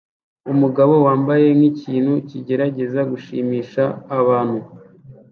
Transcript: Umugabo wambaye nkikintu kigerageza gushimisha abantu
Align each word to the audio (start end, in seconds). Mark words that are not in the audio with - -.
Umugabo 0.53 0.93
wambaye 1.05 1.45
nkikintu 1.57 2.13
kigerageza 2.29 2.99
gushimisha 3.11 3.83
abantu 4.19 4.59